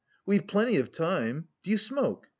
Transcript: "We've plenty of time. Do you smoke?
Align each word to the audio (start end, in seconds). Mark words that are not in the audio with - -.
"We've 0.25 0.47
plenty 0.47 0.77
of 0.77 0.91
time. 0.91 1.47
Do 1.61 1.69
you 1.69 1.77
smoke? 1.77 2.27